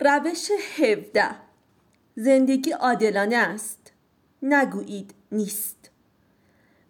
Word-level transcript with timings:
روش 0.00 0.50
17 0.76 1.24
زندگی 2.16 2.70
عادلانه 2.70 3.36
است. 3.36 3.92
نگویید 4.42 5.14
نیست. 5.32 5.90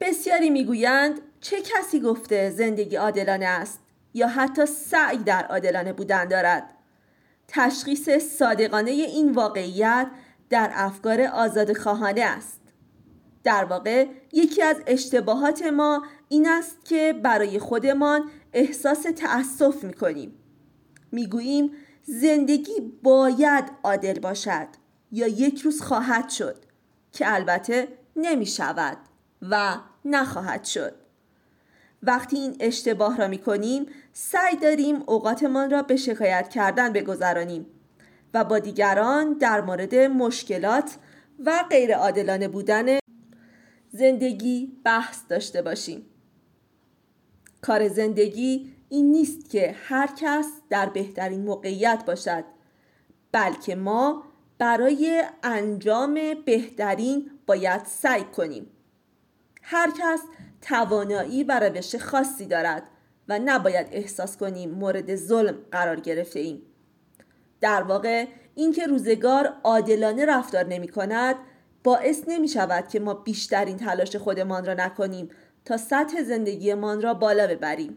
بسیاری 0.00 0.50
می‌گویند 0.50 1.20
چه 1.40 1.56
کسی 1.60 2.00
گفته 2.00 2.50
زندگی 2.50 2.96
عادلانه 2.96 3.46
است 3.46 3.80
یا 4.14 4.28
حتی 4.28 4.66
سعی 4.66 5.16
در 5.16 5.44
عادلانه 5.44 5.92
بودن 5.92 6.24
دارد؟ 6.24 6.74
تشخیص 7.48 8.08
صادقانه 8.10 8.90
این 8.90 9.32
واقعیت 9.32 10.06
در 10.50 10.70
افکار 10.74 11.20
آزاد 11.20 11.72
خواهانه 11.76 12.20
است. 12.20 12.60
در 13.44 13.64
واقع 13.64 14.06
یکی 14.32 14.62
از 14.62 14.76
اشتباهات 14.86 15.62
ما 15.62 16.04
این 16.28 16.48
است 16.48 16.84
که 16.84 17.12
برای 17.22 17.58
خودمان 17.58 18.30
احساس 18.52 19.02
تأسف 19.16 19.84
می 19.84 19.94
کنیم 19.94 20.34
می 21.12 21.26
گوییم 21.26 21.72
زندگی 22.04 22.92
باید 23.02 23.64
عادل 23.82 24.18
باشد 24.18 24.68
یا 25.12 25.26
یک 25.26 25.60
روز 25.60 25.80
خواهد 25.80 26.30
شد 26.30 26.56
که 27.12 27.34
البته 27.34 27.88
نمی 28.16 28.46
شود 28.46 28.96
و 29.42 29.76
نخواهد 30.04 30.64
شد. 30.64 30.94
وقتی 32.02 32.36
این 32.36 32.56
اشتباه 32.60 33.16
را 33.16 33.28
می 33.28 33.38
کنیم 33.38 33.86
سعی 34.12 34.56
داریم 34.56 35.02
اوقاتمان 35.06 35.70
را 35.70 35.82
به 35.82 35.96
شکایت 35.96 36.48
کردن 36.48 36.92
بگذرانیم 36.92 37.66
و 38.34 38.44
با 38.44 38.58
دیگران 38.58 39.32
در 39.32 39.60
مورد 39.60 39.94
مشکلات 39.94 40.96
و 41.44 41.64
غیر 41.70 41.94
عادلانه 41.94 42.48
بودن 42.48 42.98
زندگی 43.90 44.72
بحث 44.84 45.20
داشته 45.28 45.62
باشیم. 45.62 46.06
کار 47.60 47.88
زندگی 47.88 48.72
این 48.92 49.10
نیست 49.10 49.50
که 49.50 49.76
هر 49.84 50.10
کس 50.16 50.46
در 50.70 50.88
بهترین 50.88 51.44
موقعیت 51.44 52.02
باشد 52.06 52.44
بلکه 53.32 53.74
ما 53.74 54.24
برای 54.58 55.22
انجام 55.42 56.20
بهترین 56.46 57.30
باید 57.46 57.84
سعی 57.84 58.24
کنیم. 58.24 58.70
هر 59.62 59.90
کس 59.90 60.20
توانایی 60.60 61.44
و 61.44 61.60
روش 61.60 61.96
خاصی 61.96 62.46
دارد 62.46 62.82
و 63.28 63.40
نباید 63.44 63.86
احساس 63.90 64.36
کنیم 64.36 64.70
مورد 64.70 65.16
ظلم 65.16 65.58
قرار 65.70 66.00
گرفته 66.00 66.40
ایم. 66.40 66.62
در 67.60 67.82
واقع 67.82 68.26
اینکه 68.54 68.86
روزگار 68.86 69.54
عادلانه 69.64 70.26
رفتار 70.26 70.66
نمی 70.66 70.88
کند 70.88 71.36
باعث 71.84 72.22
نمی 72.28 72.48
شود 72.48 72.88
که 72.88 73.00
ما 73.00 73.14
بیشترین 73.14 73.76
تلاش 73.76 74.16
خودمان 74.16 74.64
را 74.64 74.74
نکنیم 74.74 75.28
تا 75.64 75.76
سطح 75.76 76.22
زندگیمان 76.22 77.02
را 77.02 77.14
بالا 77.14 77.46
ببریم. 77.46 77.96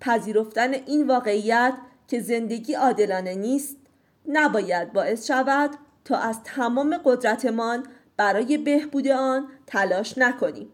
پذیرفتن 0.00 0.72
این 0.72 1.06
واقعیت 1.06 1.74
که 2.08 2.20
زندگی 2.20 2.74
عادلانه 2.74 3.34
نیست 3.34 3.76
نباید 4.28 4.92
باعث 4.92 5.26
شود 5.26 5.70
تا 6.04 6.16
از 6.16 6.42
تمام 6.42 7.00
قدرتمان 7.04 7.86
برای 8.16 8.58
بهبود 8.58 9.08
آن 9.08 9.48
تلاش 9.66 10.18
نکنیم. 10.18 10.68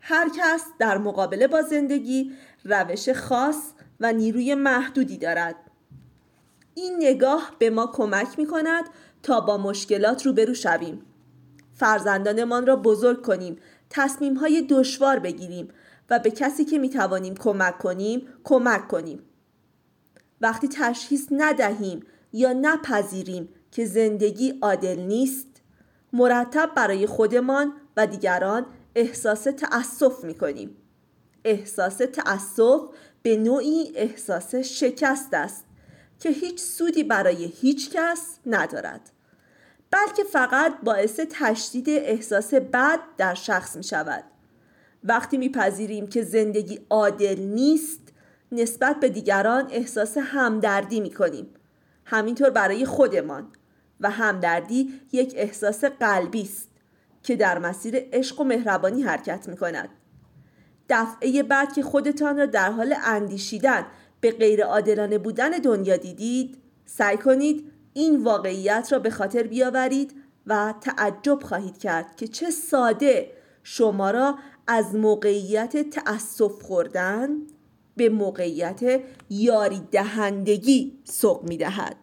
هر 0.00 0.28
کس 0.28 0.64
در 0.78 0.98
مقابله 0.98 1.46
با 1.46 1.62
زندگی 1.62 2.32
روش 2.64 3.08
خاص 3.08 3.72
و 4.00 4.12
نیروی 4.12 4.54
محدودی 4.54 5.16
دارد. 5.18 5.56
این 6.74 6.96
نگاه 6.96 7.52
به 7.58 7.70
ما 7.70 7.86
کمک 7.86 8.38
می 8.38 8.46
کند 8.46 8.84
تا 9.22 9.40
با 9.40 9.58
مشکلات 9.58 10.26
روبرو 10.26 10.54
شویم. 10.54 11.02
فرزندانمان 11.74 12.66
را 12.66 12.76
بزرگ 12.76 13.22
کنیم 13.22 13.56
تصمیم 13.90 14.34
های 14.34 14.66
دشوار 14.70 15.18
بگیریم 15.18 15.68
و 16.10 16.18
به 16.18 16.30
کسی 16.30 16.64
که 16.64 16.78
می 16.78 16.90
توانیم 16.90 17.34
کمک 17.34 17.78
کنیم 17.78 18.28
کمک 18.44 18.88
کنیم. 18.88 19.22
وقتی 20.40 20.68
تشخیص 20.68 21.26
ندهیم 21.30 22.00
یا 22.32 22.52
نپذیریم 22.52 23.48
که 23.70 23.84
زندگی 23.84 24.58
عادل 24.62 24.98
نیست 25.00 25.46
مرتب 26.12 26.70
برای 26.76 27.06
خودمان 27.06 27.72
و 27.96 28.06
دیگران 28.06 28.66
احساس 28.94 29.42
تأسف 29.42 30.24
می 30.24 30.34
کنیم 30.34 30.76
احساس 31.44 31.96
تأسف 31.96 32.80
به 33.22 33.36
نوعی 33.36 33.92
احساس 33.94 34.54
شکست 34.54 35.34
است 35.34 35.64
که 36.20 36.28
هیچ 36.30 36.60
سودی 36.60 37.04
برای 37.04 37.44
هیچ 37.44 37.90
کس 37.90 38.38
ندارد 38.46 39.10
بلکه 39.90 40.24
فقط 40.24 40.80
باعث 40.82 41.20
تشدید 41.30 41.88
احساس 41.88 42.54
بد 42.54 43.00
در 43.16 43.34
شخص 43.34 43.76
می 43.76 43.84
شود 43.84 44.24
وقتی 45.04 45.36
میپذیریم 45.36 46.06
که 46.06 46.22
زندگی 46.22 46.80
عادل 46.90 47.38
نیست 47.40 48.00
نسبت 48.52 49.00
به 49.00 49.08
دیگران 49.08 49.68
احساس 49.70 50.18
همدردی 50.18 51.00
می 51.00 51.10
کنیم 51.10 51.46
همینطور 52.04 52.50
برای 52.50 52.84
خودمان. 52.84 53.52
و 54.00 54.10
همدردی 54.10 55.00
یک 55.12 55.34
احساس 55.36 55.84
قلبی 55.84 56.42
است 56.42 56.68
که 57.22 57.36
در 57.36 57.58
مسیر 57.58 57.96
عشق 58.12 58.40
و 58.40 58.44
مهربانی 58.44 59.02
حرکت 59.02 59.48
می 59.48 59.56
کند 59.56 59.88
دفعه 60.88 61.42
بعد 61.42 61.72
که 61.72 61.82
خودتان 61.82 62.38
را 62.38 62.46
در 62.46 62.72
حال 62.72 62.94
اندیشیدن 63.04 63.86
به 64.20 64.30
غیر 64.30 64.64
عادلانه 64.64 65.18
بودن 65.18 65.50
دنیا 65.50 65.96
دیدید 65.96 66.58
سعی 66.86 67.16
کنید 67.16 67.72
این 67.92 68.24
واقعیت 68.24 68.88
را 68.92 68.98
به 68.98 69.10
خاطر 69.10 69.42
بیاورید 69.42 70.14
و 70.46 70.74
تعجب 70.80 71.42
خواهید 71.42 71.78
کرد 71.78 72.16
که 72.16 72.28
چه 72.28 72.50
ساده 72.50 73.30
شما 73.68 74.10
را 74.10 74.38
از 74.66 74.94
موقعیت 74.94 75.90
تأسف 75.90 76.62
خوردن 76.62 77.28
به 77.96 78.08
موقعیت 78.08 79.00
یاری 79.30 79.80
دهندگی 79.90 80.98
سوق 81.04 81.42
می 81.48 81.56
دهد. 81.56 81.96